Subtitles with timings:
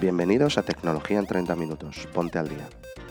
[0.00, 2.08] Bienvenidos a Tecnología en 30 Minutos.
[2.14, 2.66] Ponte al día.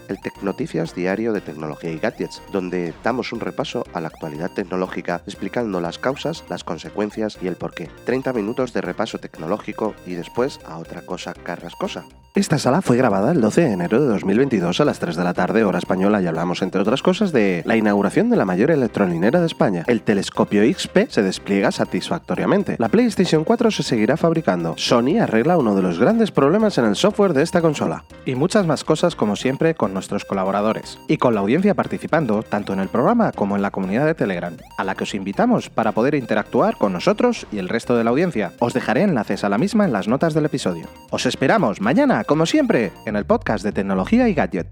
[0.09, 5.21] El Tecnoticias diario de tecnología y gadgets, donde damos un repaso a la actualidad tecnológica
[5.25, 7.89] explicando las causas, las consecuencias y el porqué.
[8.05, 12.05] 30 minutos de repaso tecnológico y después a otra cosa carrascosa.
[12.35, 15.33] Esta sala fue grabada el 12 de enero de 2022 a las 3 de la
[15.33, 19.39] tarde, hora española, y hablamos, entre otras cosas, de la inauguración de la mayor electrolinera
[19.39, 19.83] de España.
[19.87, 22.75] El telescopio XP se despliega satisfactoriamente.
[22.77, 24.75] La PlayStation 4 se seguirá fabricando.
[24.77, 28.05] Sony arregla uno de los grandes problemas en el software de esta consola.
[28.25, 30.97] Y muchas más cosas, como siempre, con nuestros colaboradores.
[31.07, 34.55] Y con la audiencia participando, tanto en el programa como en la comunidad de Telegram,
[34.77, 38.11] a la que os invitamos para poder interactuar con nosotros y el resto de la
[38.11, 38.53] audiencia.
[38.59, 40.87] Os dejaré enlaces a la misma en las notas del episodio.
[41.11, 44.67] Os esperamos mañana como siempre, en el podcast de tecnología y gadget.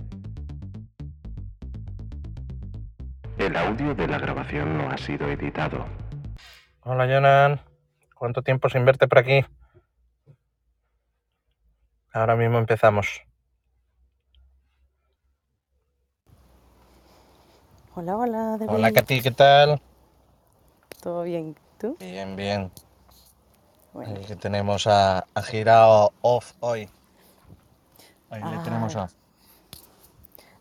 [3.37, 5.85] El audio de la grabación no ha sido editado.
[6.81, 7.59] Hola, Jonan.
[8.15, 9.45] ¿Cuánto tiempo sin verte por aquí?
[12.13, 13.21] Ahora mismo empezamos.
[17.97, 18.69] Hola, hola, David.
[18.69, 19.81] Hola, Katy, ¿qué tal?
[21.01, 21.57] ¿Todo bien?
[21.79, 21.97] ¿Tú?
[21.99, 22.71] Bien, bien.
[23.91, 26.87] Bueno, Ahí que tenemos a, a Girao off hoy.
[28.29, 28.61] Ahí le Ah.
[28.63, 29.13] tenemos off.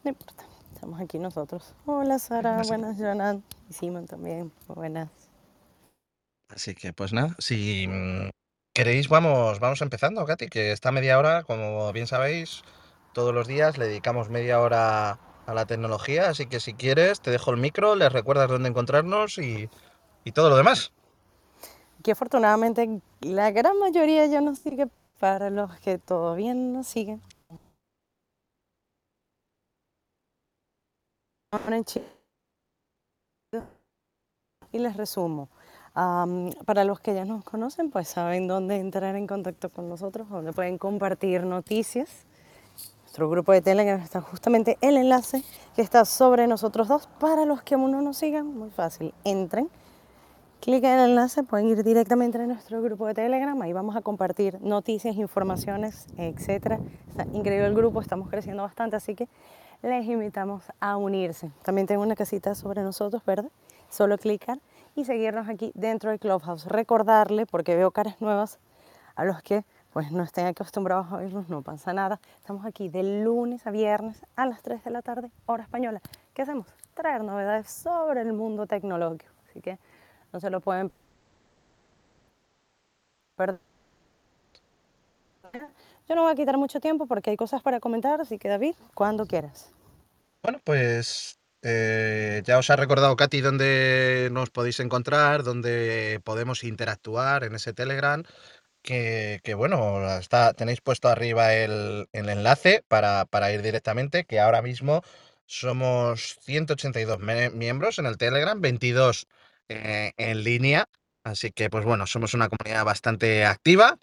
[0.03, 0.45] no importa.
[0.73, 1.75] Estamos aquí nosotros.
[1.85, 2.63] Hola, Sara.
[2.67, 3.45] Buenas, Jonan.
[3.69, 4.51] Y Simon también.
[4.69, 5.11] Buenas.
[6.49, 8.31] Así que, pues nada, si mm,
[8.75, 12.63] queréis, vamos, vamos empezando, Katy, que esta media hora, como bien sabéis,
[13.13, 17.31] todos los días le dedicamos media hora a la tecnología, así que si quieres, te
[17.31, 19.71] dejo el micro, les recuerdas dónde encontrarnos y,
[20.25, 20.93] y todo lo demás.
[22.03, 24.89] Que afortunadamente la gran mayoría ya nos sigue.
[25.19, 27.23] Para los que todavía no nos siguen.
[34.73, 35.49] Y les resumo.
[35.95, 40.29] Am, para los que ya nos conocen, pues saben dónde entrar en contacto con nosotros,
[40.29, 42.27] dónde pueden compartir noticias.
[43.17, 45.43] Nuestro grupo de Telegram está justamente el enlace
[45.75, 47.07] que está sobre nosotros dos.
[47.19, 49.71] Para los que aún no nos sigan, muy fácil, entren,
[50.61, 53.59] cliquen en el enlace, pueden ir directamente a nuestro grupo de Telegram.
[53.63, 56.79] Ahí vamos a compartir noticias, informaciones, etcétera.
[57.09, 59.31] Está increíble el grupo, estamos creciendo bastante, así que
[59.81, 61.51] les invitamos a unirse.
[61.63, 63.51] También tengo una casita sobre nosotros, ¿verdad?
[63.89, 64.61] Solo clicar
[64.95, 66.67] y seguirnos aquí dentro del Clubhouse.
[66.67, 68.59] Recordarle, porque veo caras nuevas,
[69.15, 69.65] a los que
[69.97, 72.21] pues no estén acostumbrados a oírnos, no pasa nada.
[72.39, 76.03] Estamos aquí de lunes a viernes a las 3 de la tarde, hora española.
[76.35, 76.67] ¿Qué hacemos?
[76.93, 79.33] Traer novedades sobre el mundo tecnológico.
[79.49, 79.79] Así que
[80.35, 80.93] no se lo pueden
[83.37, 83.59] perder.
[86.07, 88.75] Yo no voy a quitar mucho tiempo porque hay cosas para comentar, así que David,
[88.93, 89.73] cuando quieras.
[90.43, 97.43] Bueno, pues eh, ya os ha recordado Katy dónde nos podéis encontrar, dónde podemos interactuar
[97.43, 98.23] en ese Telegram.
[98.87, 104.63] Que, bueno, está, tenéis puesto arriba el, el enlace para, para ir directamente, que ahora
[104.63, 105.03] mismo
[105.47, 109.27] somos 182 me- miembros en el Telegram, 22
[109.69, 110.89] eh, en línea,
[111.25, 113.99] así que pues bueno, somos una comunidad bastante activa.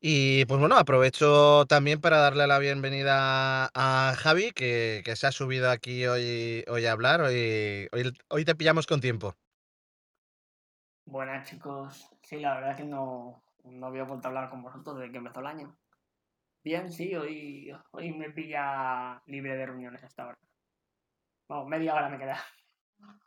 [0.00, 5.32] Y pues bueno, aprovecho también para darle la bienvenida a Javi, que, que se ha
[5.32, 7.22] subido aquí hoy, hoy a hablar.
[7.22, 9.36] Hoy, hoy, hoy te pillamos con tiempo.
[11.06, 15.12] Buenas chicos, sí, la verdad que no, no había vuelto a hablar con vosotros desde
[15.12, 15.76] que empezó el año.
[16.62, 20.38] Bien, sí, hoy, hoy me pilla libre de reuniones hasta ahora.
[21.48, 22.42] Vamos, media hora me queda.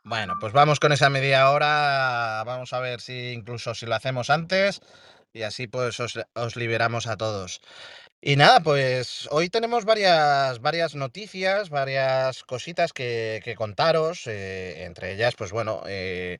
[0.02, 2.42] Bueno, pues vamos con esa media hora.
[2.44, 4.82] Vamos a ver si incluso si lo hacemos antes
[5.32, 7.60] y así pues os, os liberamos a todos.
[8.20, 15.14] Y nada, pues hoy tenemos varias, varias noticias, varias cositas que, que contaros, eh, entre
[15.14, 16.38] ellas, pues bueno, eh,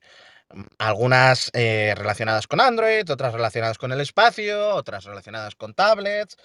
[0.77, 6.37] algunas eh, relacionadas con Android, otras relacionadas con el espacio, otras relacionadas con tablets,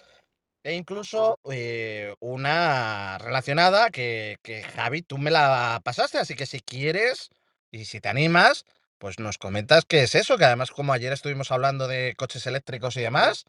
[0.63, 6.61] e incluso eh, una relacionada que, que Javi, tú me la pasaste, así que si
[6.61, 7.31] quieres
[7.71, 8.65] y si te animas,
[8.99, 12.97] pues nos comentas qué es eso, que además como ayer estuvimos hablando de coches eléctricos
[12.97, 13.45] y demás,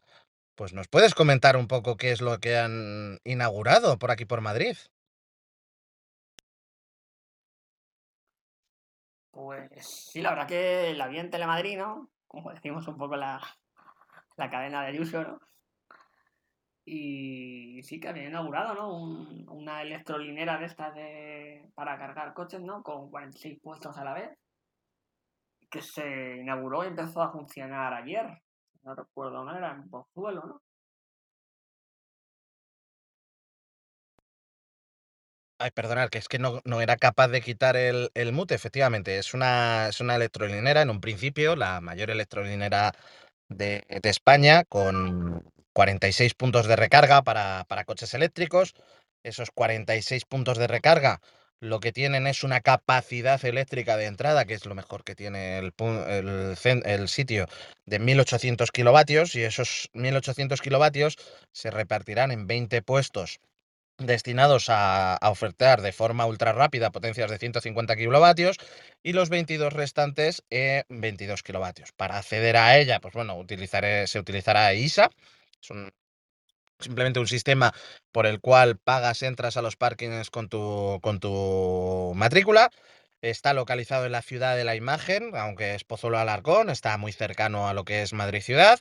[0.54, 4.40] pues nos puedes comentar un poco qué es lo que han inaugurado por aquí por
[4.40, 4.76] Madrid.
[9.38, 12.10] Pues sí, la verdad que la vi en Telemadrid, ¿no?
[12.26, 13.40] Como decimos un poco la,
[14.36, 15.38] la cadena de Ayuso, ¿no?
[16.84, 18.92] Y sí que había inaugurado, ¿no?
[18.96, 22.82] Un- una electrolinera de estas de, para cargar coches, ¿no?
[22.82, 24.30] Con 46 puestos a la vez.
[25.70, 28.42] Que se inauguró y empezó a funcionar ayer.
[28.82, 29.56] No recuerdo, ¿no?
[29.56, 30.62] Era en Pozuelo, ¿no?
[35.60, 39.18] Ay, perdonad, que es que no, no era capaz de quitar el, el mute, efectivamente.
[39.18, 42.92] Es una, es una electrolinera, en un principio, la mayor electrolinera
[43.48, 48.74] de, de España, con 46 puntos de recarga para, para coches eléctricos.
[49.24, 51.20] Esos 46 puntos de recarga
[51.60, 55.58] lo que tienen es una capacidad eléctrica de entrada, que es lo mejor que tiene
[55.58, 55.74] el,
[56.84, 57.48] el, sitio,
[57.84, 61.16] de 1800 kilovatios, y esos 1800 kilovatios
[61.52, 63.40] se repartirán en 20 puestos
[63.98, 68.56] destinados a, ofertar de forma ultra rápida potencias de 150 kilovatios
[69.02, 71.92] y los 22 restantes en 22 kilovatios.
[71.92, 73.44] Para acceder a ella, pues bueno,
[74.06, 75.10] se utilizará ISA,
[75.60, 75.72] es
[76.80, 77.74] simplemente un sistema
[78.12, 82.70] por el cual pagas, entras a los parkings con tu, con tu matrícula.
[83.20, 87.68] Está localizado en la ciudad de la imagen, aunque es Pozuelo Alarcón, está muy cercano
[87.68, 88.78] a lo que es Madrid ciudad.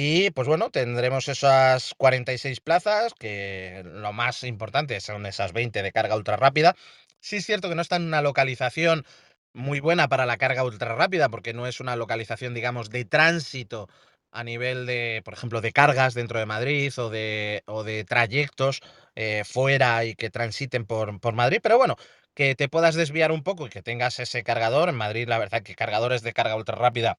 [0.00, 5.90] Y pues bueno, tendremos esas 46 plazas, que lo más importante son esas 20 de
[5.90, 6.76] carga ultra rápida.
[7.20, 9.04] Sí es cierto que no está en una localización
[9.52, 13.88] muy buena para la carga ultra rápida, porque no es una localización, digamos, de tránsito
[14.30, 18.80] a nivel de, por ejemplo, de cargas dentro de Madrid o de, o de trayectos
[19.16, 21.96] eh, fuera y que transiten por, por Madrid, pero bueno,
[22.34, 24.90] que te puedas desviar un poco y que tengas ese cargador.
[24.90, 27.18] En Madrid, la verdad que cargadores de carga ultra rápida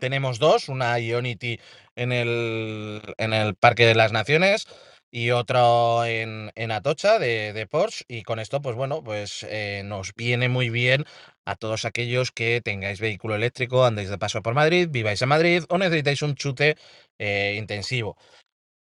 [0.00, 1.60] tenemos dos, una Ionity
[1.96, 4.66] en el, en el Parque de las Naciones
[5.10, 8.04] y otro en, en Atocha de, de, Porsche.
[8.08, 11.04] Y con esto, pues bueno, pues eh, nos viene muy bien
[11.44, 15.64] a todos aquellos que tengáis vehículo eléctrico, andéis de paso por Madrid, viváis en Madrid
[15.68, 16.76] o necesitáis un chute
[17.18, 18.16] eh, intensivo.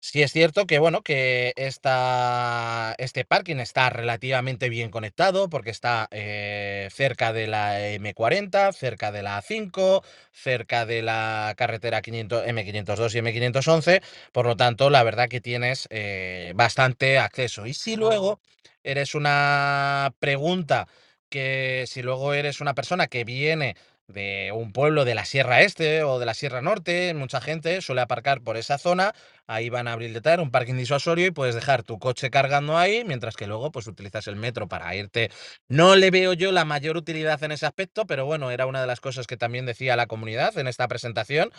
[0.03, 6.09] Sí es cierto que, bueno, que esta, este parking está relativamente bien conectado porque está
[6.11, 10.03] eh, cerca de la M40, cerca de la A5,
[10.33, 14.03] cerca de la carretera 500, M502 y M511.
[14.33, 17.67] Por lo tanto, la verdad que tienes eh, bastante acceso.
[17.67, 18.41] Y si luego
[18.83, 20.89] eres una pregunta
[21.29, 23.77] que si luego eres una persona que viene
[24.13, 28.01] de un pueblo de la Sierra Este o de la Sierra Norte, mucha gente suele
[28.01, 29.15] aparcar por esa zona,
[29.47, 33.37] ahí van a de un parking disuasorio y puedes dejar tu coche cargando ahí, mientras
[33.37, 35.31] que luego pues utilizas el metro para irte.
[35.69, 38.87] No le veo yo la mayor utilidad en ese aspecto, pero bueno, era una de
[38.87, 41.51] las cosas que también decía la comunidad en esta presentación.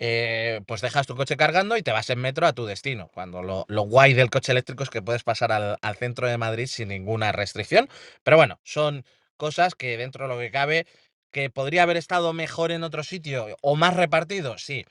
[0.00, 3.08] Eh, pues dejas tu coche cargando y te vas en metro a tu destino.
[3.12, 6.88] Cuando lo, guay del coche eléctrico es que puedes pasar al centro de Madrid sin
[6.88, 7.88] ninguna restricción.
[8.22, 9.04] Pero bueno, son
[9.36, 10.86] cosas que dentro de lo que cabe
[11.32, 14.84] que podría haber estado mejor en otro sitio o más repartido, sí.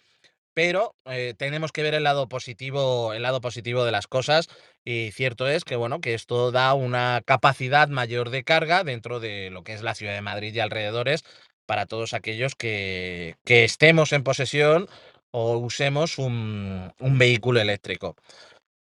[0.54, 4.50] Pero eh, tenemos que ver el lado positivo, el lado positivo de las cosas.
[4.84, 9.50] Y cierto es que bueno, que esto da una capacidad mayor de carga dentro de
[9.52, 11.24] lo que es la ciudad de Madrid y alrededores
[11.68, 14.88] para todos aquellos que, que estemos en posesión
[15.32, 18.16] o usemos un, un vehículo eléctrico.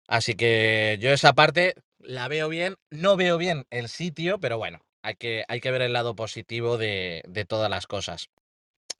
[0.08, 2.76] Así que yo esa parte la veo bien.
[2.90, 6.78] No veo bien el sitio, pero bueno, hay que, hay que ver el lado positivo
[6.78, 8.30] de, todas las cosas.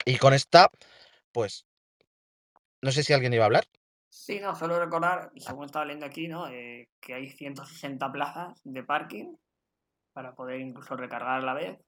[0.04, 0.70] Y con esta,
[1.32, 1.66] pues,
[2.82, 3.64] no sé si alguien iba a hablar.
[4.08, 6.48] Sí, no, solo recordar, según estaba leyendo aquí, ¿no?
[6.48, 9.36] Eh, que hay 160 plazas de parking
[10.12, 11.78] para poder incluso recargar a la vez.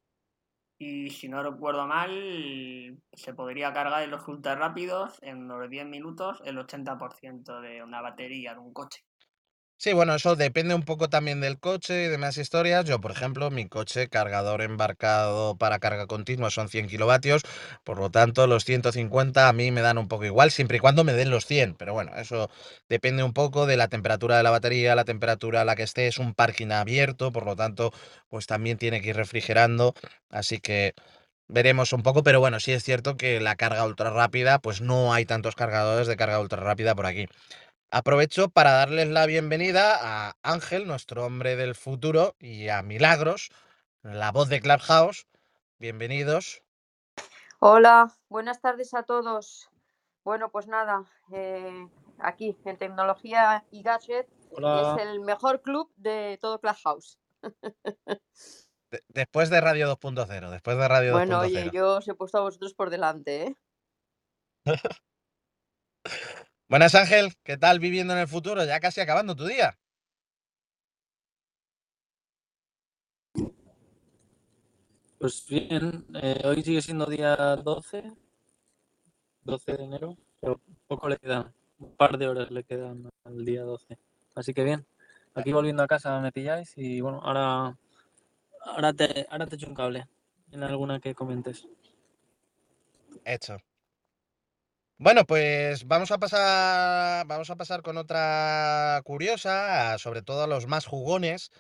[0.79, 5.87] Y si no recuerdo mal, se podría cargar en los ultra rápidos en unos 10
[5.87, 9.05] minutos el 80% de una batería de un coche.
[9.83, 12.85] Sí, bueno, eso depende un poco también del coche y demás historias.
[12.85, 17.41] Yo, por ejemplo, mi coche cargador embarcado para carga continua son 100 kilovatios,
[17.83, 21.03] por lo tanto los 150 a mí me dan un poco igual, siempre y cuando
[21.03, 21.75] me den los 100.
[21.77, 22.51] Pero bueno, eso
[22.91, 26.07] depende un poco de la temperatura de la batería, la temperatura a la que esté.
[26.09, 27.91] Es un parking abierto, por lo tanto,
[28.29, 29.95] pues también tiene que ir refrigerando.
[30.29, 30.93] Así que
[31.49, 35.15] veremos un poco, pero bueno, sí es cierto que la carga ultra rápida, pues no
[35.15, 37.29] hay tantos cargadores de carga ultra rápida por aquí.
[37.93, 43.51] Aprovecho para darles la bienvenida a Ángel, nuestro hombre del futuro, y a Milagros,
[44.03, 45.27] la voz de Clubhouse.
[45.81, 46.63] Bienvenidos.
[47.59, 49.71] Hola, buenas tardes a todos.
[50.23, 56.61] Bueno, pues nada, eh, aquí en Tecnología y Gadget es el mejor club de todo
[56.61, 57.19] Clubhouse.
[59.09, 61.13] después de Radio 2.0, después de Radio 2.0.
[61.15, 63.57] Bueno, oye, yo os he puesto a vosotros por delante, ¿eh?
[66.71, 68.65] Buenas Ángel, ¿qué tal viviendo en el futuro?
[68.65, 69.77] Ya casi acabando tu día.
[75.19, 78.05] Pues bien, eh, hoy sigue siendo día 12,
[79.43, 83.65] 12 de enero, pero poco le queda, un par de horas le quedan al día
[83.65, 83.99] 12.
[84.37, 84.87] Así que bien,
[85.35, 87.77] aquí volviendo a casa me pilláis y bueno, ahora,
[88.65, 90.07] ahora, te, ahora te echo un cable
[90.53, 91.67] en alguna que comentes.
[93.25, 93.59] Hecho.
[95.03, 100.67] Bueno, pues vamos a pasar, vamos a pasar con otra curiosa, sobre todo a los
[100.67, 101.51] más jugones.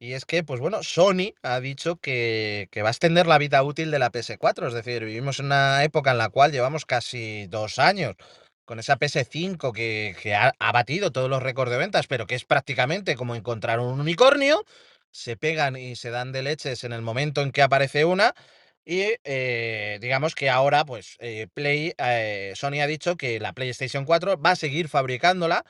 [0.00, 3.92] Y es que, pues bueno, Sony ha dicho que, va a extender la vida útil
[3.92, 4.66] de la PS4.
[4.66, 8.16] Es decir, vivimos una época en la cual llevamos casi dos años
[8.64, 12.34] con esa PS5 que, que ha, ha batido todos los récords de ventas, pero que
[12.34, 14.64] es prácticamente como encontrar un unicornio,
[15.12, 18.34] se pegan y se dan de leches en el momento en que aparece una.
[18.84, 24.06] Y eh, digamos que ahora, pues, eh, Play, eh, Sony ha dicho que la PlayStation
[24.06, 25.64] 4 va a seguir fabricándola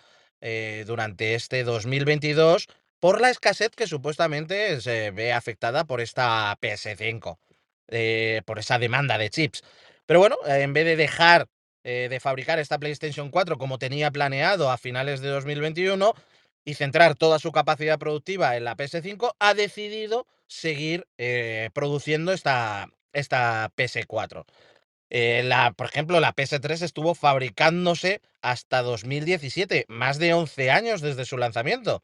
[0.87, 2.69] durante este 2022
[3.01, 7.39] por la escasez que supuestamente se ve afectada por esta PS5,
[7.89, 9.63] eh, por esa demanda de chips.
[10.07, 11.49] Pero bueno, en vez de dejar
[11.83, 16.15] de fabricar esta PlayStation 4 como tenía planeado a finales de 2021
[16.65, 21.05] y centrar toda su capacidad productiva en la PS5, ha decidido seguir
[21.73, 24.45] produciendo esta, esta PS4.
[25.11, 31.25] Eh, la, por ejemplo, la PS3 estuvo fabricándose hasta 2017, más de 11 años desde
[31.25, 32.03] su lanzamiento.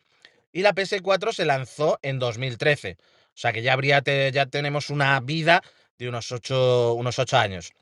[0.52, 2.96] Y la PS4 se lanzó en 2013.
[3.00, 5.62] O sea que ya, habría te- ya tenemos una vida
[5.98, 7.72] de unos 8, unos 8 años.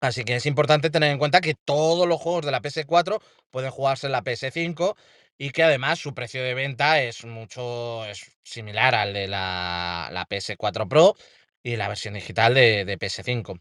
[0.00, 3.70] Así que es importante tener en cuenta que todos los juegos de la PS4 pueden
[3.70, 4.96] jugarse en la PS5
[5.38, 10.26] y que además su precio de venta es mucho es similar al de la, la
[10.26, 11.16] PS4 Pro
[11.62, 13.60] y la versión digital de, de PS5.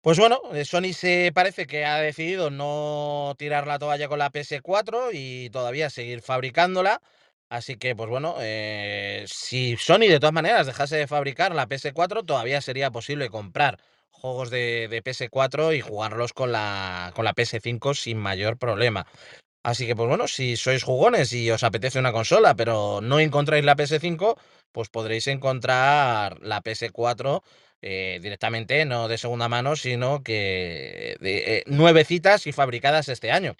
[0.00, 4.30] Pues bueno, eh, Sony se parece que ha decidido no tirar la toalla con la
[4.30, 7.02] PS4 y todavía seguir fabricándola.
[7.50, 12.24] Así que, pues bueno, eh, si Sony de todas maneras dejase de fabricar la PS4,
[12.24, 17.94] todavía sería posible comprar juegos de, de PS4 y jugarlos con la, con la PS5
[17.94, 19.06] sin mayor problema.
[19.64, 23.64] Así que, pues bueno, si sois jugones y os apetece una consola, pero no encontráis
[23.64, 24.36] la PS5,
[24.72, 27.42] pues podréis encontrar la PS4
[27.80, 33.56] eh, directamente, no de segunda mano, sino que de, eh, nuevecitas y fabricadas este año.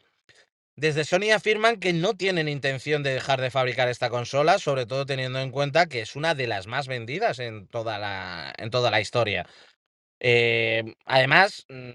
[0.76, 5.06] Desde Sony afirman que no tienen intención de dejar de fabricar esta consola, sobre todo
[5.06, 8.90] teniendo en cuenta que es una de las más vendidas en toda la, en toda
[8.90, 9.46] la historia.
[10.20, 11.90] Eh, además, mm,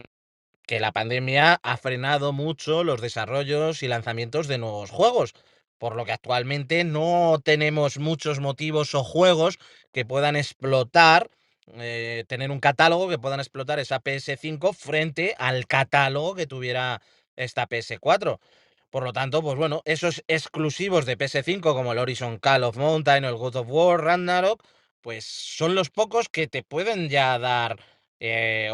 [0.68, 5.34] que la pandemia ha frenado mucho los desarrollos y lanzamientos de nuevos juegos,
[5.84, 9.60] por lo que actualmente no tenemos muchos motivos o juegos
[9.92, 11.30] que puedan explotar,
[11.74, 17.02] eh, tener un catálogo que puedan explotar esa PS5 frente al catálogo que tuviera
[17.36, 18.40] esta PS4.
[18.92, 23.26] Por lo tanto, pues bueno, esos exclusivos de PS5 como el Horizon Call of Mountain
[23.26, 24.64] o el God of War Ragnarok,
[25.02, 27.78] pues son los pocos que te pueden ya dar
[28.22, 28.70] eh,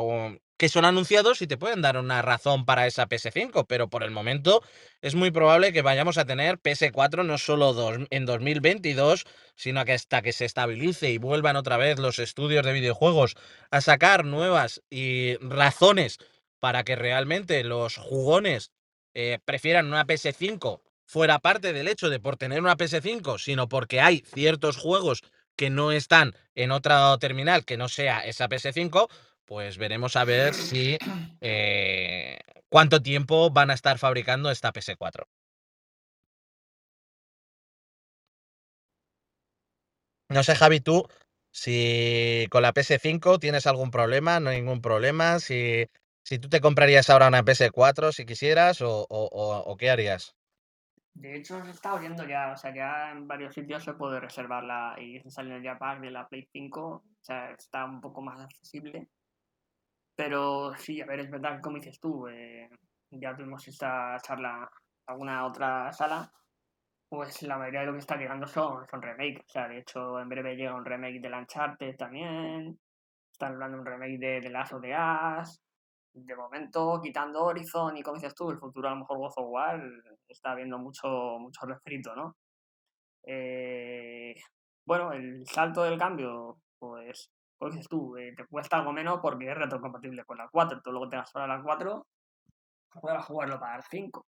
[0.60, 4.12] que son anunciados y te pueden dar una razón para esa PS5, pero por el
[4.12, 4.62] momento
[5.02, 9.26] es muy probable que vayamos a tener PS4 no solo dos, en 2022,
[9.56, 13.38] sino que hasta que se estabilice y vuelvan otra vez los estudios de videojuegos
[13.72, 16.18] a sacar nuevas y razones
[16.60, 18.72] para que realmente los jugones
[19.14, 24.02] eh, prefieran una PS5 fuera parte del hecho de por tener una PS5, sino porque
[24.02, 25.24] hay ciertos juegos
[25.56, 29.10] que no están en otra terminal que no sea esa PS5,
[29.50, 30.96] pues veremos a ver si
[31.42, 32.38] eh,
[32.70, 35.26] cuánto tiempo van a estar fabricando esta PS4.
[40.30, 41.08] No sé, Javi, tú,
[41.50, 45.88] si con la PS5 tienes algún problema, no hay ningún problema, si,
[46.22, 50.36] si tú te comprarías ahora una PS4 si quisieras o, o, qué harías.
[51.16, 54.96] De hecho, se está abriendo ya, o sea, ya en varios sitios se puede reservarla
[55.00, 58.40] y está saliendo ya pack de la Play 5, o sea, está un poco más
[58.40, 59.10] accesible.
[60.20, 62.70] Pero sí, a ver, es verdad como dices tú, eh,
[63.10, 64.70] ya tuvimos esta charla
[65.08, 66.30] en alguna otra sala,
[67.08, 69.46] pues la mayoría de lo que está llegando son, son remakes.
[69.48, 72.78] O sea, de hecho, en breve llega un remake de Uncharted también.
[73.32, 75.62] Están hablando de un remake de The Last of the Us.
[76.14, 79.50] De momento, quitando Horizon y como dices tú, el futuro a lo mejor God of
[79.50, 79.82] War
[80.28, 81.08] está habiendo mucho,
[81.40, 82.36] mucho refrito, ¿no?
[83.26, 84.36] Eh,
[84.86, 89.52] bueno, el salto del cambio, pues, como dices tú, eh, te cuesta algo menos porque
[89.52, 90.82] es retrocompatible con la 4.
[90.82, 92.08] Todo lo que tengas para la 4,
[93.02, 94.26] puedas jugarlo para la 5.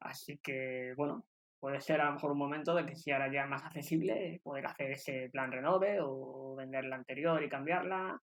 [0.00, 1.24] Así que, bueno,
[1.58, 4.40] puede ser a lo mejor un momento de que si ahora ya es más accesible,
[4.44, 8.20] poder hacer ese plan renove o vender la anterior y cambiarla.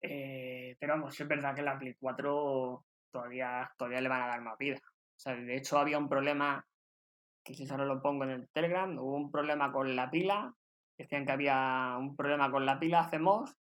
[0.00, 4.40] Eh, pero vamos, es verdad que la Play 4 todavía, todavía le van a dar
[4.40, 4.78] más vida.
[4.78, 6.64] O sea, de hecho había un problema,
[7.44, 10.54] que si ahora lo pongo en el Telegram, hubo un problema con la pila.
[10.98, 13.56] Decían que había un problema con la pila hacemos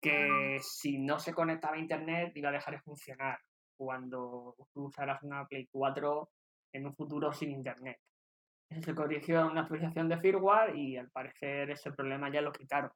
[0.00, 3.40] que si no se conectaba a internet iba a dejar de funcionar
[3.76, 6.30] cuando tú usaras una Play 4
[6.72, 7.98] en un futuro sin internet.
[8.70, 12.52] Eso se corrigió en una actualización de firmware y al parecer ese problema ya lo
[12.52, 12.90] quitaron.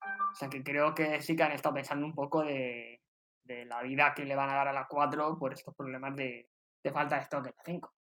[0.00, 3.00] O sea que creo que sí que han estado pensando un poco de,
[3.44, 6.48] de la vida que le van a dar a la 4 por estos problemas de,
[6.82, 7.93] de falta de stock de la 5.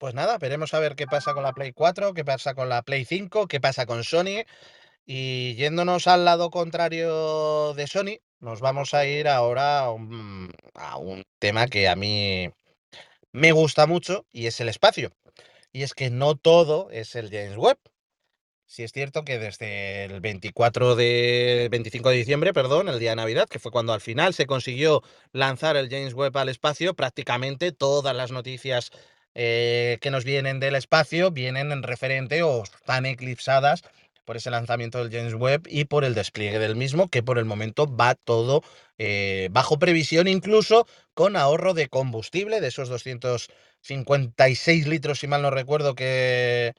[0.00, 2.80] Pues nada, veremos a ver qué pasa con la Play 4, qué pasa con la
[2.80, 4.46] Play 5, qué pasa con Sony.
[5.04, 10.54] Y yéndonos al lado contrario de Sony, nos vamos a ir ahora a un,
[11.38, 12.50] tema que a mí
[13.32, 15.12] me gusta mucho y es el espacio.
[15.70, 17.78] Y es que no todo es el James Webb.
[18.64, 23.16] Sí es cierto que desde el 24 de 25 de diciembre, perdón, el día de
[23.16, 25.02] Navidad, que fue cuando al final se consiguió
[25.32, 28.92] lanzar el James Webb al espacio, prácticamente todas las noticias
[29.34, 33.84] eh, que nos vienen del espacio vienen en referente o están eclipsadas
[34.24, 37.44] por ese lanzamiento del James Webb y por el despliegue del mismo, que por el
[37.44, 38.62] momento va todo
[38.98, 45.50] eh, bajo previsión, incluso con ahorro de combustible, de esos 256 litros, si mal no
[45.50, 46.74] recuerdo, que,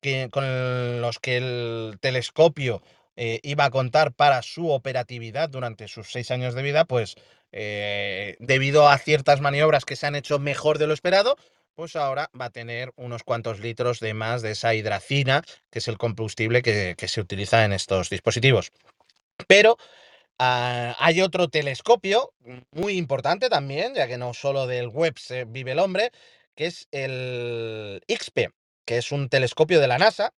[0.00, 2.82] que con los que el telescopio
[3.16, 7.16] eh, iba a contar para su operatividad durante sus seis años de vida, pues
[7.52, 11.36] debido a ciertas maniobras que se han hecho mejor de lo esperado,
[11.74, 15.88] pues ahora va a tener unos cuantos litros de más de esa hidracina, que es
[15.88, 18.72] el combustible que, se utiliza en estos dispositivos.
[19.46, 19.76] Pero
[20.38, 22.32] ah, hay otro telescopio
[22.70, 26.10] muy importante también, ya que no solo del web se vive el hombre,
[26.54, 28.52] que es el XP,
[28.84, 30.32] que es un telescopio de la NASA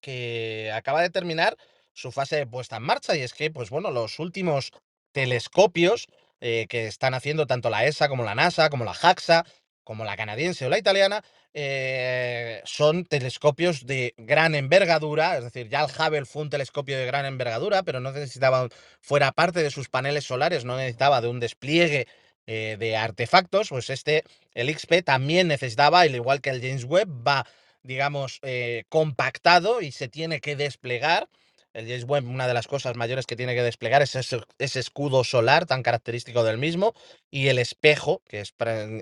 [0.00, 1.56] que acaba de terminar
[1.94, 3.16] su fase de puesta en marcha.
[3.16, 4.72] Y es que, pues bueno, los últimos
[5.12, 6.08] telescopios
[6.40, 9.46] eh, que están haciendo tanto la ESA como la NASA, como la JAXA,
[9.84, 11.22] como la canadiense o la italiana,
[11.52, 17.06] eh, son telescopios de gran envergadura, es decir, ya el Hubble fue un telescopio de
[17.06, 18.68] gran envergadura, pero no necesitaba,
[19.00, 22.08] fuera parte de sus paneles solares, no necesitaba de un despliegue
[22.46, 24.24] eh, de artefactos, pues este,
[24.54, 27.46] el XP también necesitaba, al igual que el James Webb, va,
[27.82, 31.28] digamos, eh, compactado y se tiene que desplegar.
[31.74, 35.24] El James Webb, una de las cosas mayores que tiene que desplegar es ese, escudo
[35.24, 36.94] solar tan característico del mismo
[37.30, 38.54] y el espejo, que es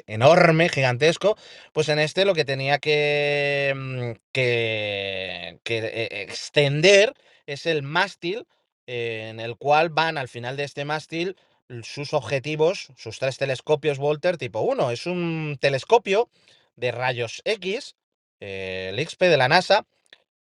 [0.07, 1.37] enorme, gigantesco.
[1.73, 7.15] Pues en este lo que tenía que, mm, que eh, extender
[7.47, 8.47] es el mástil,
[8.87, 11.37] eh, en el cual van al final de este mástil
[11.83, 14.91] sus objetivos, sus tres telescopios Volter tipo 1.
[14.91, 16.29] Es un telescopio
[16.77, 17.97] de rayos X,
[18.41, 19.87] eh, el XP de la NASA,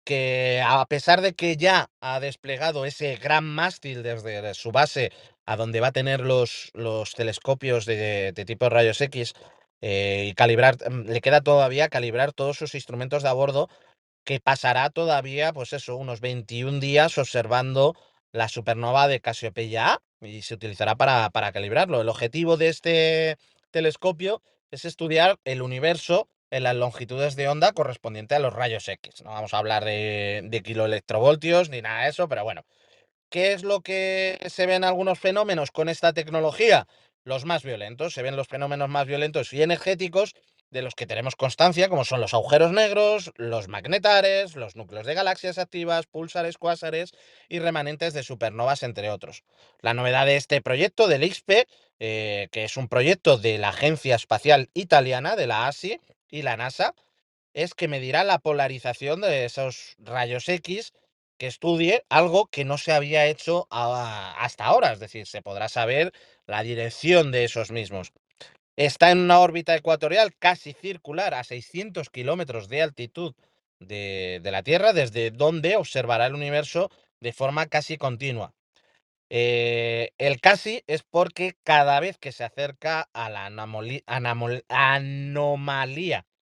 [0.05, 5.13] que a pesar de que ya ha desplegado ese gran mástil desde su base
[5.47, 9.35] a donde va a tener los, los telescopios de, tipo rayos X
[9.81, 13.69] eh, y calibrar, mm, le queda todavía calibrar todos sus instrumentos de a bordo,
[14.25, 17.95] que pasará todavía, pues eso, unos 21 días observando
[18.33, 22.01] la supernova de Casiopeia A y se utilizará para, para calibrarlo.
[22.01, 23.37] El objetivo de este
[23.71, 29.25] telescopio es estudiar el universo en las longitudes de onda correspondiente a los rayos X.
[29.25, 32.65] No vamos a hablar de, kiloelectrovoltios ni nada de eso, pero bueno.
[33.29, 36.87] ¿Qué es lo que se ven algunos fenómenos con esta tecnología?
[37.25, 38.15] Los más violentos.
[38.15, 40.35] Se ven los fenómenos más violentos y energéticos
[40.71, 45.15] de los que tenemos constancia, como son los agujeros negros, los magnetares, los núcleos de
[45.15, 47.11] galaxias activas, pulsares, cuásares
[47.49, 49.43] y remanentes de supernovas, entre otros.
[49.81, 51.67] La novedad de este proyecto del XP,
[51.99, 56.57] eh, que es un proyecto de la Agencia Espacial Italiana, de la ASI y la
[56.57, 56.95] NASA,
[57.55, 60.93] es que medirá la polarización de esos rayos X
[61.39, 66.13] que estudie algo que no se había hecho hasta ahora, es decir, se podrá saber
[66.47, 68.13] la dirección de esos mismos.
[68.77, 73.35] Está en una órbita ecuatorial casi circular a 600 kilómetros de altitud
[73.81, 78.55] de la Tierra, desde donde observará el universo de forma casi continua.
[79.37, 84.05] Eh, el casi es porque cada vez que se acerca a la anomalía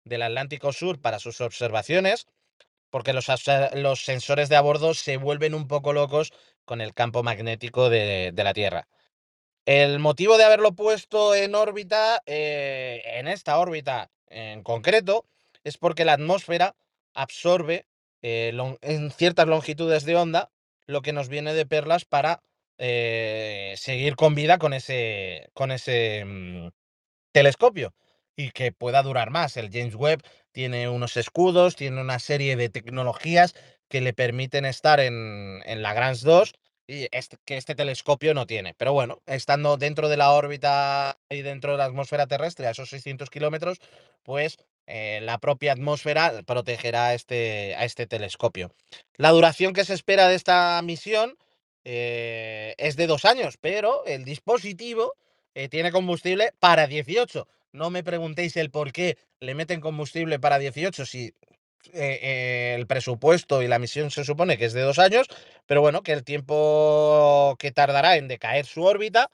[0.03, 2.27] del Atlántico Sur para sus observaciones,
[2.89, 3.23] porque los,
[4.03, 6.33] sensores de a bordo se vuelven un poco locos
[6.65, 8.89] con el campo magnético de, la Tierra.
[9.65, 15.25] El motivo de haberlo puesto en órbita, eh, en esta órbita en concreto,
[15.63, 16.75] es porque la atmósfera
[17.13, 17.85] absorbe
[18.21, 20.51] eh, en ciertas longitudes de onda
[20.87, 22.41] lo que nos viene de perlas para
[22.77, 26.69] eh, seguir con vida con ese, con ese mm,
[27.31, 27.93] telescopio
[28.35, 29.57] y que pueda durar más.
[29.57, 33.55] El James Webb tiene unos escudos, tiene una serie de tecnologías
[33.89, 36.53] que le permiten estar en, en Lagrange 2
[36.87, 37.07] y
[37.45, 38.73] que este telescopio no tiene.
[38.75, 42.89] Pero bueno, estando dentro de la órbita y dentro de la atmósfera terrestre a esos
[42.89, 43.79] 600 kilómetros,
[44.23, 44.57] pues
[44.87, 48.71] eh, la propia atmósfera protegerá este, a este telescopio.
[49.17, 51.37] La duración que se espera de esta misión
[51.85, 55.13] eh, es de dos años, pero el dispositivo
[55.53, 57.47] eh, tiene combustible para 18.
[57.71, 61.33] No me preguntéis el por qué le meten combustible para 18 si
[61.93, 65.27] eh, el presupuesto y la misión se supone que es de dos años,
[65.67, 69.29] pero bueno, que el tiempo que tardará en decaer su órbita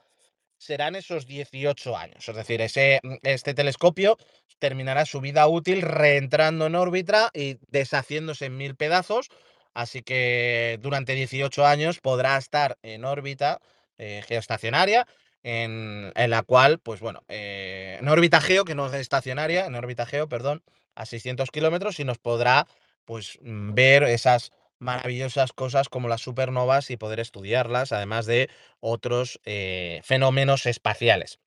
[0.57, 2.27] serán esos 18 años.
[2.27, 4.17] Es decir, ese, mm, este telescopio
[4.59, 9.29] terminará su vida útil reentrando en órbita y deshaciéndose en mil pedazos.
[9.73, 13.59] Así que durante 18 años podrá estar en órbita
[13.97, 15.07] eh, geoestacionaria,
[15.43, 20.05] en, la cual, pues bueno, eh, en órbita geo, que no es estacionaria, en órbita
[20.05, 20.63] geo, perdón,
[20.95, 22.67] a 600 kilómetros y nos podrá
[23.05, 29.39] pues mm, ver esas maravillosas cosas como las supernovas y poder estudiarlas, además de otros
[29.45, 31.39] eh, fenómenos espaciales.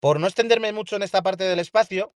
[0.00, 2.14] Por no extenderme mucho en esta parte del espacio,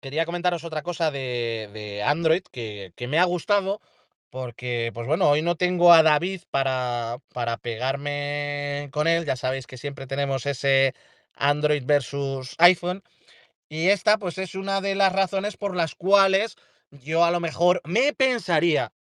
[0.00, 3.80] quería comentaros otra cosa de, Android que, me ha gustado,
[4.32, 9.66] porque, pues bueno, hoy no tengo a David para, para pegarme con él, ya sabéis
[9.66, 10.94] que siempre tenemos ese
[11.34, 13.02] Android versus iPhone,
[13.68, 16.56] y esta pues es una de las razones por las cuales
[16.90, 18.94] yo a lo mejor me pensaría,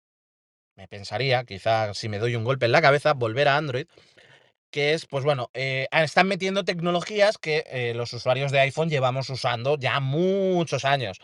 [0.74, 3.86] me pensaría, quizá si me doy un golpe en la cabeza, volver a Android,
[4.70, 9.30] que es, pues bueno, eh, están metiendo tecnologías que eh, los usuarios de iPhone llevamos
[9.30, 11.20] usando ya muchos años,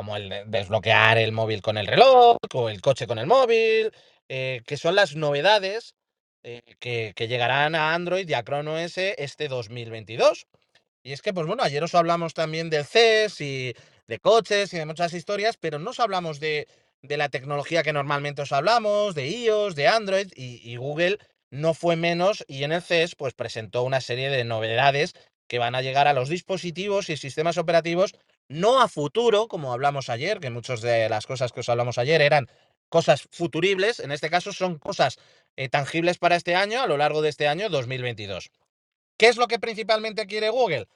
[0.00, 3.92] como el desbloquear el móvil con el reloj o el coche con el móvil,
[4.30, 5.94] eh, que son las novedades
[6.42, 10.46] que, que, llegarán a Android y a Chrome OS este 2022.
[11.02, 13.74] Y es que, pues bueno, ayer os hablamos también del CES y
[14.06, 16.66] de coches y de muchas historias, pero no os hablamos de,
[17.02, 21.18] la tecnología que normalmente os hablamos, de iOS, de Android, y, Google
[21.50, 25.12] no fue menos y en el CES pues presentó una serie de novedades
[25.46, 28.14] que van a llegar a los dispositivos y sistemas operativos,
[28.50, 32.20] no a futuro, como hablamos ayer, que muchas de las cosas que os hablamos ayer
[32.20, 32.48] eran
[32.88, 35.18] cosas futuribles, en este caso son cosas
[35.54, 38.50] eh, tangibles para este año, a lo largo de este año 2022.
[39.16, 40.88] ¿Qué es lo que principalmente quiere Google?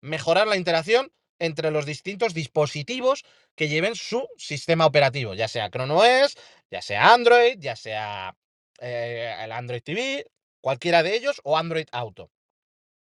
[0.00, 5.92] Mejorar la interacción entre los distintos dispositivos que lleven su sistema operativo, ya sea Chrome
[5.92, 6.36] OS,
[6.70, 8.34] ya sea Android, ya sea
[8.80, 10.26] eh, el Android TV,
[10.62, 12.30] cualquiera de ellos, o Android Auto.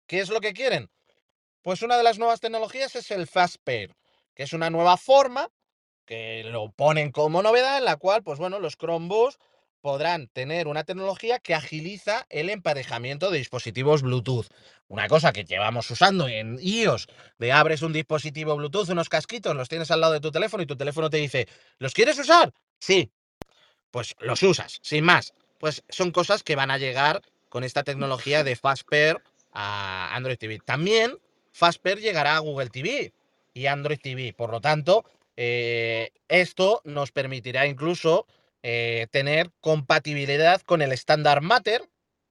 [0.07, 0.89] ¿Qué es lo que quieren?
[1.63, 3.95] Pues una de las nuevas tecnologías es el Fast Pair,
[4.35, 5.49] que es una nueva forma
[6.05, 9.39] que lo ponen como novedad en la cual, pues bueno, los Chromebooks
[9.81, 14.47] podrán tener una tecnología que agiliza el emparejamiento de dispositivos Bluetooth.
[14.89, 19.69] Una cosa que llevamos usando en iOS, de abres un dispositivo Bluetooth, unos casquitos, los
[19.69, 21.47] tienes al lado de tu teléfono y tu teléfono te dice,
[21.79, 22.53] ¿los quieres usar?
[22.81, 23.11] Sí.
[23.91, 25.33] Pues los usas, sin más.
[25.59, 30.59] Pues son cosas que van a llegar con esta tecnología de Fastpair a Android TV.
[30.65, 31.19] También
[31.59, 33.13] Fastpair llegará a Google TV
[33.53, 34.33] y Android TV.
[34.33, 35.05] Por lo tanto,
[35.37, 38.27] eh, esto nos permitirá incluso
[38.63, 41.83] eh, tener compatibilidad con el estándar Matter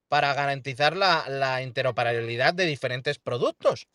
[0.07, 3.87] para garantizar la, interoperabilidad de diferentes productos.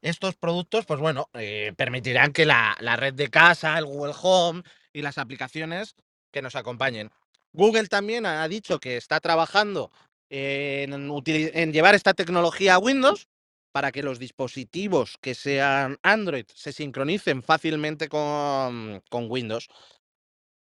[0.00, 5.02] Estos productos, pues bueno, eh, permitirán que la, red de casa, el Google Home y
[5.02, 5.94] las aplicaciones
[6.32, 7.12] que nos acompañen.
[7.52, 9.92] Google también ha dicho que está trabajando
[10.28, 13.28] en, llevar esta tecnología a Windows
[13.72, 19.68] para que los dispositivos que sean Android se sincronicen fácilmente con, con Windows.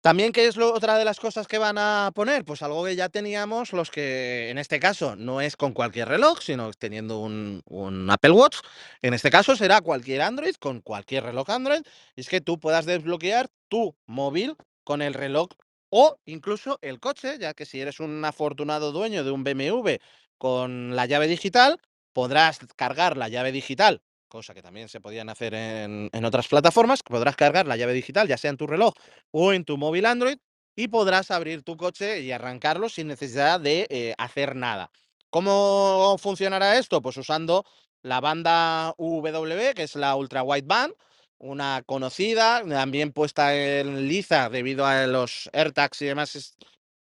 [0.03, 2.42] También, ¿qué es lo, otra de las cosas que van a poner?
[2.46, 6.40] Pues algo que ya teníamos, los que en este caso no es con cualquier reloj,
[6.40, 8.61] sino teniendo un, Apple Watch.
[9.03, 11.83] En este caso será cualquier Android con cualquier reloj Android.
[12.16, 15.49] Y es que tú puedas desbloquear tu móvil con el reloj
[15.90, 19.96] o incluso el coche, ya que si eres un afortunado dueño de un BMW
[20.38, 21.79] con la llave digital,
[22.12, 27.37] podrás cargar la llave digital cosa que también se podían hacer en, otras plataformas, podrás
[27.37, 28.94] cargar la llave digital, ya sea en tu reloj
[29.33, 30.38] o en tu móvil Android,
[30.75, 34.90] y podrás abrir tu coche y arrancarlo sin necesidad de eh, hacer nada.
[35.29, 37.03] ¿Cómo funcionará esto?
[37.03, 37.66] Pues usando
[38.03, 40.94] la banda UW, que es la Ultra Wideband,
[41.38, 46.57] una conocida, también puesta en liza debido a los AirTags y demás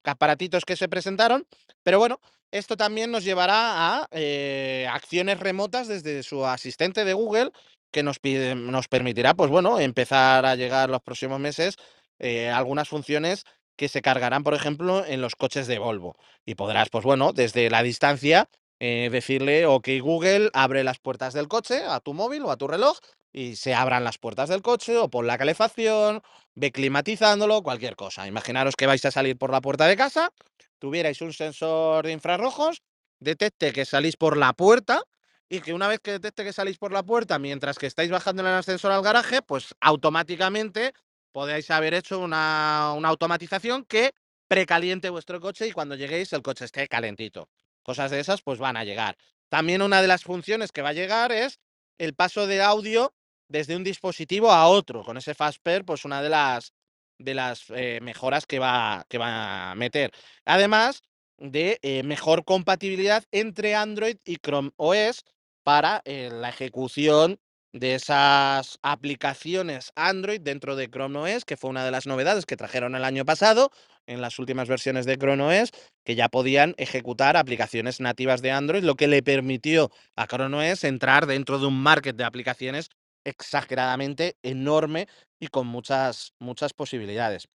[0.05, 1.47] aparatitos que se presentaron.
[1.83, 7.51] Pero bueno, esto también nos llevará a eh, acciones remotas desde su asistente de Google
[7.91, 8.19] que nos,
[8.57, 11.77] nos permitirá, pues bueno, empezar a llegar los próximos meses
[12.19, 13.45] eh, algunas funciones
[13.77, 16.17] que se cargarán, por ejemplo, en los coches de Volvo.
[16.47, 18.49] Y podrás, pues bueno, desde la distancia
[18.81, 22.69] eh, decirle, ok Google, abre las puertas del coche a tu móvil o a tu
[22.69, 22.99] reloj
[23.37, 26.23] y se abran las puertas del coche o pon la calefacción,
[26.55, 28.27] ve climatizándolo, cualquier cosa.
[28.27, 30.33] Imaginaros que vais a salir por la puerta de casa
[30.79, 32.83] tuvierais un sensor de infrarrojos,
[33.21, 35.03] detecte que salís por la puerta
[35.49, 38.43] y que una vez que detecte que salís por la puerta, mientras que estáis bajando
[38.43, 40.93] en el ascensor al garaje, pues automáticamente
[41.33, 44.13] podéis haber hecho una, una automatización que
[44.49, 47.49] precaliente vuestro coche y cuando lleguéis el coche esté calentito.
[47.83, 49.17] Cosas de esas pues van a llegar.
[49.49, 51.61] También una de las funciones que va a llegar es
[51.99, 53.15] el paso de audio
[53.49, 55.03] desde un dispositivo a otro.
[55.03, 56.73] Con ese Fastpair, pues una de las,
[57.19, 60.13] de las eh, mejoras que va, que va a meter.
[60.45, 61.03] Además
[61.39, 65.25] de eh, mejor compatibilidad entre Android y Chrome OS
[65.63, 67.39] para eh, la ejecución
[67.73, 72.57] de esas aplicaciones Android dentro de Chrome OS, que fue una de las novedades que
[72.57, 73.71] trajeron el año pasado
[74.07, 75.73] en las últimas versiones de Chrome OS,
[76.05, 80.85] que ya podían ejecutar aplicaciones nativas de Android, lo que le permitió a Chrome OS
[80.85, 82.89] entrar dentro de un market de aplicaciones
[83.27, 85.09] exageradamente enorme
[85.41, 87.49] y con muchas, muchas posibilidades.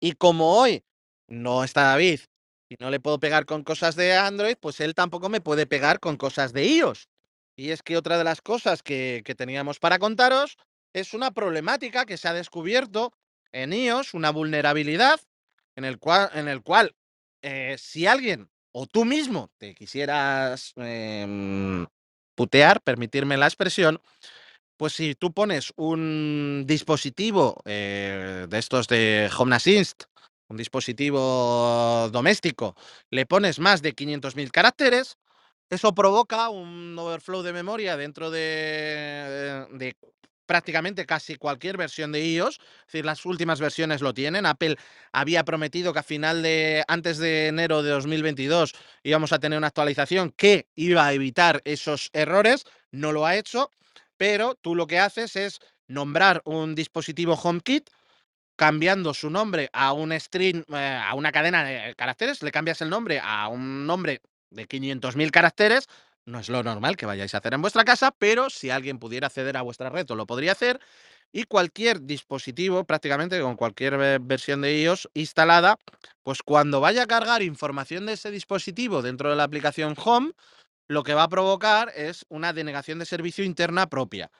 [0.00, 0.84] Y como hoy
[1.26, 2.20] no está David
[2.68, 6.00] y no le puedo pegar con cosas de Android, pues él tampoco me puede pegar
[6.00, 7.08] con cosas de iOS.
[7.56, 10.56] Y es que otra de las cosas que, que teníamos para contaros
[10.92, 13.12] es una problemática que se ha descubierto
[13.52, 15.20] en iOS, una vulnerabilidad
[15.76, 16.94] en el cual, en el cual
[17.42, 21.86] eh, si alguien o tú mismo te quisieras em,
[22.34, 24.00] putear, permitirme la expresión,
[24.78, 30.04] pues si tú pones un dispositivo eh, de estos de Home Assist,
[30.48, 32.74] un dispositivo doméstico,
[33.10, 35.18] le pones más de 500.000 caracteres,
[35.68, 39.96] eso provoca un overflow de memoria dentro de, de
[40.46, 44.46] prácticamente casi cualquier versión de iOS, es decir, las últimas versiones lo tienen.
[44.46, 44.76] Apple
[45.12, 49.66] había prometido que a final de antes de enero de 2022 íbamos a tener una
[49.66, 53.70] actualización que iba a evitar esos errores, no lo ha hecho,
[54.18, 57.88] pero tú lo que haces es nombrar un dispositivo HomeKit
[58.56, 62.90] cambiando su nombre a un string, eh, a una cadena de caracteres, le cambias el
[62.90, 65.86] nombre a un nombre de 500.000 caracteres,
[66.26, 69.28] no es lo normal que vayáis a hacer en vuestra casa, pero si alguien pudiera
[69.28, 70.80] acceder a vuestra red, lo podría hacer.
[71.32, 75.78] Y cualquier dispositivo, prácticamente con cualquier versión de iOS instalada,
[76.22, 80.32] pues cuando vaya a cargar información de ese dispositivo dentro de la aplicación Home,
[80.88, 84.30] lo que va a provocar es una denegación de servicio interna propia,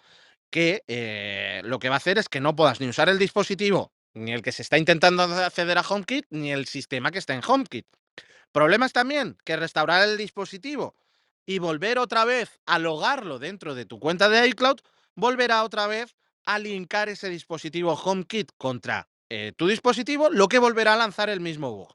[0.50, 3.92] que eh, lo que va a hacer es que no puedas ni usar el dispositivo,
[4.14, 7.42] ni el que se está intentando acceder a HomeKit, ni el sistema que está en
[7.46, 7.86] HomeKit.
[8.50, 10.96] Problemas también que restaurar el dispositivo
[11.44, 14.80] y volver otra vez a logarlo dentro de tu cuenta de iCloud,
[15.14, 20.94] volverá otra vez a linkar ese dispositivo HomeKit contra eh, tu dispositivo, lo que volverá
[20.94, 21.94] a lanzar el mismo bug.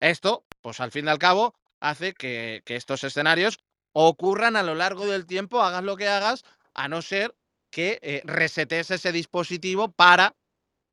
[0.00, 3.58] Esto, pues al fin y al cabo, hace que, que estos escenarios
[3.92, 7.34] ocurran a lo largo del tiempo, hagas lo que hagas, a no ser
[7.70, 10.36] que eh, resetes ese dispositivo para,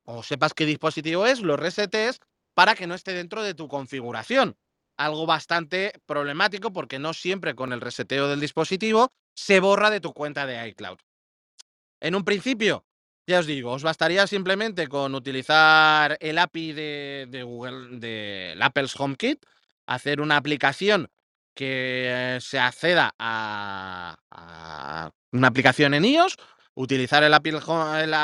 [0.03, 2.19] o sepas qué dispositivo es, lo resetes
[2.53, 4.57] para que no esté dentro de tu configuración
[4.99, 10.13] algo bastante problemático porque no siempre con el reseteo del dispositivo se borra de tu
[10.13, 10.97] cuenta de iCloud.
[12.01, 12.85] En un principio,
[13.25, 19.45] ya os digo, os bastaría simplemente con utilizar el API de, Google, de Apple's HomeKit,
[19.87, 21.09] hacer una aplicación
[21.59, 24.15] que se acceda a,
[25.33, 26.37] una aplicación en iOS,
[26.73, 27.49] utilizar el API,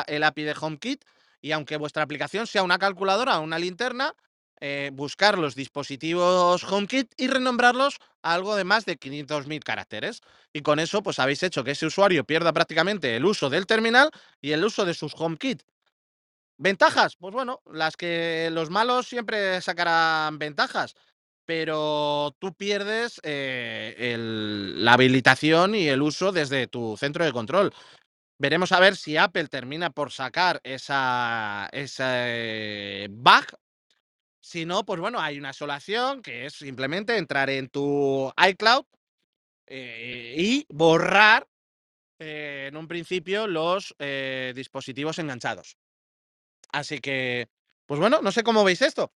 [0.08, 1.04] el API de HomeKit
[1.42, 4.14] y aunque vuestra aplicación sea una calculadora o una linterna,
[4.62, 10.22] eh, buscar los dispositivos HomeKit y renombrarlos a algo de más de 500.000 caracteres.
[10.54, 14.12] Y con eso, pues habéis hecho que ese usuario pierda prácticamente el uso del terminal
[14.40, 15.62] y el uso de sus HomeKit.
[16.58, 17.18] ¿Ventajas?
[17.18, 20.96] Pues bueno, las que los malos siempre sacarán ventajas,
[21.46, 27.74] pero tú pierdes eh, la habilitación y el uso desde tu centro de control.
[28.38, 33.46] Veremos a ver si Apple termina por sacar esa, ese bug
[34.42, 38.86] si no, pues bueno, hay una solución que es simplemente entrar en tu iCloud
[39.66, 41.48] eh, y borrar
[42.20, 43.96] eh, en un principio los
[44.54, 45.78] dispositivos enganchados.
[46.72, 47.50] Así que,
[47.88, 49.12] pues bueno, no sé cómo veis esto.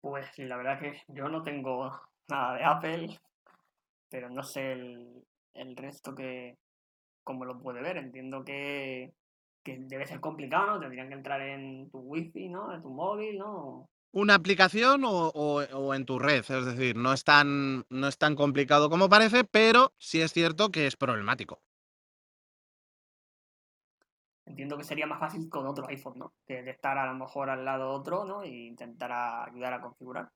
[0.00, 1.90] Pues la verdad que yo no tengo
[2.28, 3.20] nada de Apple,
[4.08, 6.56] pero no sé el, el resto que,
[7.22, 9.12] como lo puede ver, entiendo que,
[9.62, 10.80] que debe ser complicado, ¿no?
[10.80, 12.74] Tendrían que entrar en tu wifi, ¿no?
[12.74, 13.88] En tu móvil, ¿no?
[14.12, 18.34] Una aplicación o, o, en tu red, es decir, no es, tan, no es tan
[18.34, 21.60] complicado como parece, pero sí es cierto que es problemático.
[24.50, 26.34] Entiendo que sería más fácil con otro iPhone, ¿no?
[26.44, 28.42] Que de estar a lo mejor al lado de otro, ¿no?
[28.42, 29.12] E intentar
[29.48, 30.30] ayudar a configurar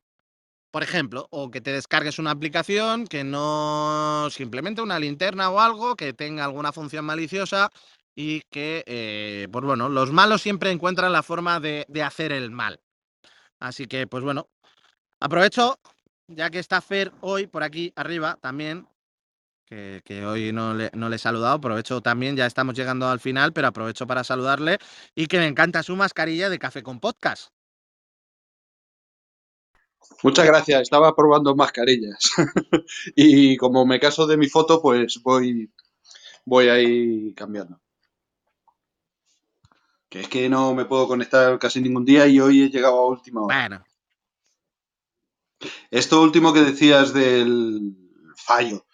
[0.74, 5.94] por ejemplo, o que te descargues una aplicación que no simplemente una linterna o algo
[5.94, 7.70] que tenga alguna función maliciosa
[8.16, 12.80] y que, eh, pues bueno, los malos siempre encuentran la forma de, hacer el mal.
[13.60, 14.48] Así que, pues bueno,
[15.20, 15.78] aprovecho,
[16.26, 18.88] ya que está Fer hoy por aquí arriba también,
[19.66, 23.52] que, hoy no le, no le, he saludado, aprovecho también, ya estamos llegando al final,
[23.52, 24.78] pero aprovecho para saludarle
[25.14, 27.50] y que me encanta su mascarilla de café con podcast.
[30.22, 32.30] Muchas gracias, estaba probando mascarillas.
[33.16, 35.72] y como me caso de mi foto, pues voy,
[36.44, 37.80] voy ahí cambiando.
[40.08, 43.08] Que es que no me puedo conectar casi ningún día y hoy he llegado a
[43.08, 43.68] última hora.
[43.68, 43.84] Bueno,
[45.90, 47.96] Esto último que decías del
[48.36, 48.84] fallo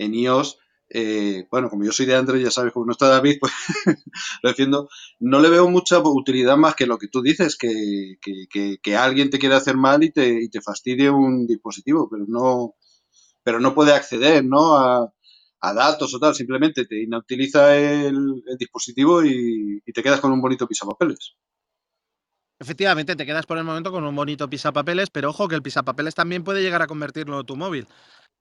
[0.00, 0.58] en iOS,
[0.92, 3.52] eh, bueno, como yo soy de Android, ya sabes, como no está David, pues
[4.42, 4.88] lo defiendo.
[5.20, 9.30] No le veo mucha utilidad más que lo que tú dices, que, que, que, alguien
[9.30, 12.74] te quiere hacer mal y te, y te fastidie un dispositivo, pero no,
[13.44, 14.76] pero no puede acceder, ¿no?
[14.76, 15.12] A,
[15.60, 20.32] a datos o tal, simplemente te inutiliza el, el dispositivo y, y, te quedas con
[20.32, 21.36] un bonito pisapapeles.
[22.58, 26.14] Efectivamente, te quedas por el momento con un bonito pisapapeles, pero ojo que el pisapapeles
[26.14, 27.86] también puede llegar a convertirlo en tu móvil.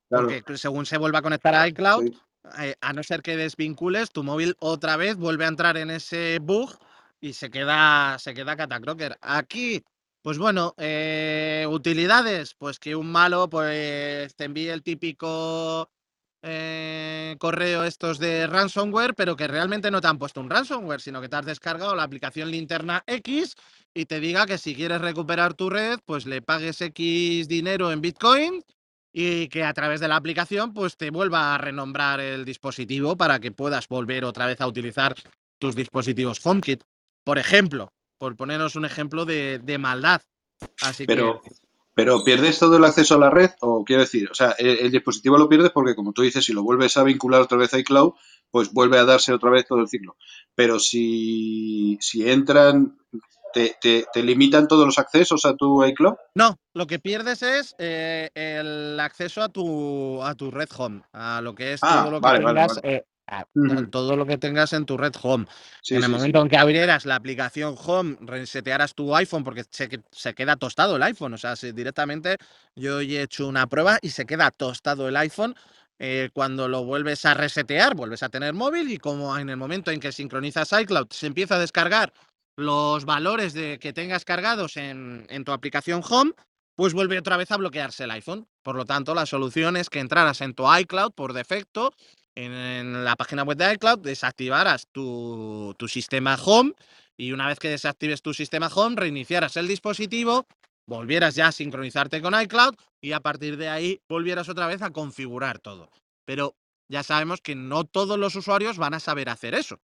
[0.10, 0.28] Claro.
[0.28, 2.20] Porque según se vuelva a conectar a iCloud, sí.
[2.60, 6.40] eh, a no ser que desvincules, tu móvil otra vez vuelve a entrar en ese
[6.42, 6.78] bug
[7.22, 9.18] y se queda, se queda catacroker.
[9.22, 9.84] Aquí,
[10.24, 15.90] pues bueno, eh, utilidades, pues que un malo pues te envíe el típico
[16.42, 21.22] eh, correo estos de ransomware, pero que realmente no te han puesto un ransomware, sino
[21.22, 23.56] que te has descargado la aplicación linterna X
[23.94, 28.02] y te diga que si quieres recuperar tu red, pues le pagues X dinero en
[28.02, 28.64] Bitcoin
[29.12, 33.40] y que a través de la aplicación pues te vuelva a renombrar el dispositivo para
[33.40, 35.16] que puedas volver otra vez a utilizar
[35.60, 36.84] tus dispositivos HomeKit.
[37.24, 40.22] Por ejemplo, por ponernos un ejemplo de, de maldad.
[40.82, 41.52] Así pero, que...
[41.96, 44.92] pero pierdes todo el acceso a la red, o quiero decir, o sea, el, el,
[44.92, 47.80] dispositivo lo pierdes porque, como tú dices, si lo vuelves a vincular otra vez a
[47.80, 48.14] iCloud,
[48.52, 50.18] pues vuelve a darse otra vez todo el ciclo.
[50.56, 52.98] Pero si, si entran,
[53.54, 56.16] te, te, te, limitan todos los accesos a tu iCloud?
[56.36, 61.42] No, lo que pierdes es eh, el acceso a tu, a tu red home, a
[61.42, 62.56] lo que es ah, todo lo que vale, tengas.
[62.56, 62.96] vale, vale.
[62.96, 63.46] Eh, a,
[63.92, 65.46] todo lo que tengas en tu red home.
[65.82, 66.44] Sí, en el sí, momento sí.
[66.44, 71.04] en que abrieras la aplicación home, resetearas tu iPhone, porque se, se queda tostado el
[71.04, 71.34] iPhone.
[71.34, 72.38] O sea, si directamente
[72.76, 75.56] yo hoy he hecho una prueba y se queda tostado el iPhone.
[76.02, 79.92] Eh, cuando lo vuelves a resetear, vuelves a tener móvil y como en el momento
[79.92, 82.14] en que sincronizas iCloud se empieza a descargar
[82.60, 86.34] los valores de, que tengas cargados en, tu aplicación Home,
[86.76, 88.48] pues vuelve otra vez a bloquearse el iPhone.
[88.64, 91.94] Por lo tanto, la solución es que entraras en tu iCloud por defecto,
[92.36, 96.74] en, en la página web de iCloud, desactivaras tu, tu, sistema Home
[97.18, 100.48] y una vez que desactives tu sistema Home, reiniciaras el dispositivo,
[100.88, 104.92] volvieras ya a sincronizarte con iCloud y a partir de ahí volvieras otra vez a
[104.92, 105.90] configurar todo.
[106.26, 106.56] Pero
[106.90, 109.80] ya sabemos que no todos los usuarios van a saber hacer eso.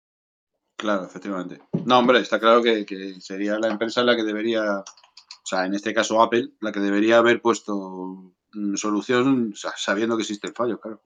[0.76, 1.60] Claro, efectivamente.
[1.84, 5.74] No, hombre, está claro que, que, sería la empresa la que debería, o sea, en
[5.74, 8.32] este caso Apple, la que debería haber puesto
[8.74, 11.02] solución sabiendo que existe el fallo, claro.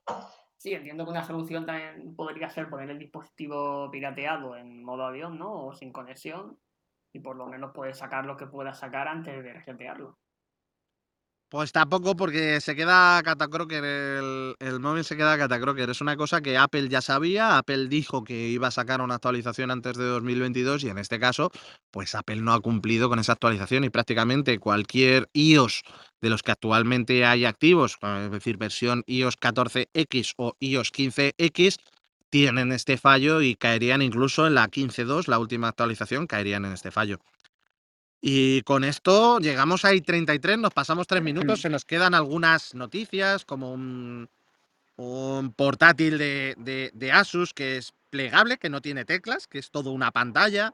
[0.57, 5.37] Sí, entiendo que una solución también podría ser poner el dispositivo pirateado en modo avión,
[5.37, 5.67] ¿no?
[5.67, 6.57] O sin conexión.
[7.13, 10.17] Y por lo menos puedes sacar lo que puedas sacar antes de resetearlo.
[11.49, 15.89] Pues tampoco, porque se queda Catacroker, el, el, móvil se queda Catacroker.
[15.89, 17.57] Es una cosa que Apple ya sabía.
[17.57, 21.49] Apple dijo que iba a sacar una actualización antes de 2022 y en este caso,
[21.89, 25.83] pues Apple no ha cumplido con esa actualización y prácticamente cualquier iOS
[26.19, 31.77] de los que actualmente hay activos, es decir, versión iOS 14X o iOS 15X,
[32.29, 36.91] tienen este fallo y caerían incluso en la 15.2, la última actualización, caerían en este
[36.91, 37.19] fallo.
[38.21, 43.45] Y con esto llegamos a I33, nos pasamos tres minutos, se nos quedan algunas noticias,
[43.45, 44.27] como un,
[44.95, 49.69] un portátil de, de, de, Asus que es plegable, que no tiene teclas, que es
[49.69, 50.73] todo una pantalla,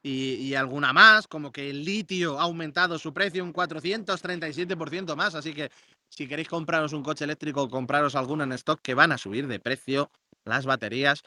[0.00, 5.34] y, y, alguna más, como que el litio ha aumentado su precio un 437% más,
[5.34, 5.70] así que
[6.08, 9.58] si queréis compraros un coche eléctrico, compraros alguno en stock, que van a subir de
[9.58, 10.10] precio
[10.44, 11.22] las baterías.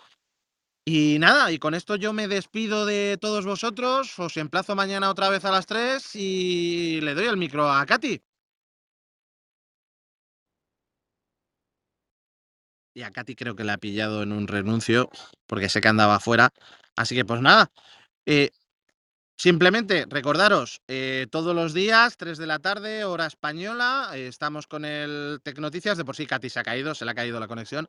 [0.85, 5.29] Y nada, y con esto yo me despido de todos vosotros, os emplazo mañana otra
[5.29, 8.19] vez a las 3 y le doy el micro a Katy.
[12.95, 15.09] Y a Katy creo que la ha pillado en un renuncio
[15.47, 16.49] porque sé que andaba afuera.
[16.95, 17.71] Así que pues nada,
[18.25, 18.51] eh,
[19.37, 24.85] simplemente recordaros, eh, todos los días, 3 de la tarde, hora española, eh, estamos con
[24.85, 27.87] el Tecnoticias, de por sí Katy se ha caído, se le ha caído la conexión.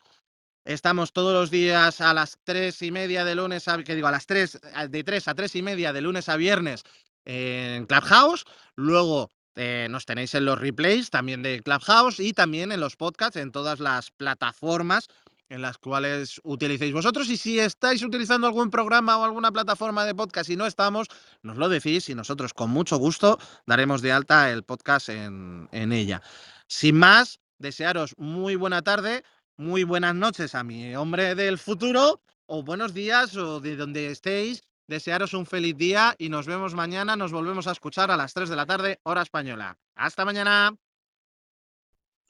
[0.65, 4.13] Estamos todos los días a las tres y media de lunes a, que digo, a
[4.13, 6.85] las tres, de tres a tres y media de lunes a viernes
[7.25, 8.45] en Clubhouse.
[8.77, 13.37] Luego eh, nos tenéis en los replays también de Clubhouse y también en los podcasts
[13.37, 15.09] en todas las plataformas
[15.49, 17.29] en las cuales utilicéis vosotros.
[17.29, 21.09] Y si estáis utilizando algún programa o alguna plataforma de podcast y no estamos,
[21.43, 23.37] nos lo decís y nosotros con mucho gusto
[23.67, 26.23] daremos de alta el podcast en, en ella.
[26.69, 29.25] Sin más, desearos muy buena tarde
[29.63, 34.63] muy buenas noches a mi hombre del futuro, o buenos días, o de donde estéis.
[34.89, 37.17] Desearos un feliz día y nos vemos mañana.
[37.17, 39.79] Nos volvemos a escuchar a las 3 de la tarde, hora española.
[39.95, 40.75] Hasta mañana.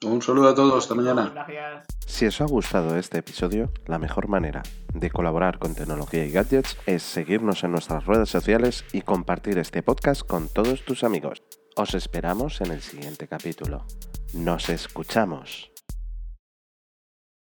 [0.05, 1.31] Un saludo a todos, hasta mañana.
[1.33, 1.85] Gracias.
[2.05, 4.61] Si os ha gustado este episodio, la mejor manera
[4.93, 9.81] de colaborar con tecnología y gadgets es seguirnos en nuestras redes sociales y compartir este
[9.81, 11.41] podcast con todos tus amigos.
[11.75, 13.85] Os esperamos en el siguiente capítulo.
[14.33, 15.72] Nos escuchamos.